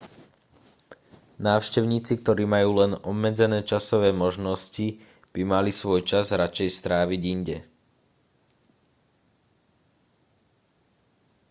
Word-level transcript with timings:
návštevníci 1.47 2.13
ktorí 2.25 2.43
majú 2.55 2.69
len 2.81 2.91
obmedzené 3.11 3.59
časové 3.71 4.09
možnosti 4.23 4.87
by 5.33 5.41
mali 5.51 5.69
svoj 5.79 5.99
čas 6.11 6.27
radšej 6.41 6.69
stráviť 6.73 7.21
inde 7.21 7.57